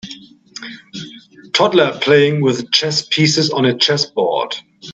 [1.53, 4.55] Toddler playing with chess pieces on a chessboard.